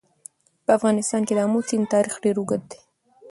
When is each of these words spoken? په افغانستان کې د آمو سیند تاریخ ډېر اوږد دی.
په 0.65 0.71
افغانستان 0.77 1.21
کې 1.27 1.33
د 1.35 1.39
آمو 1.45 1.59
سیند 1.69 1.85
تاریخ 1.93 2.13
ډېر 2.23 2.35
اوږد 2.37 2.63
دی. 2.71 2.79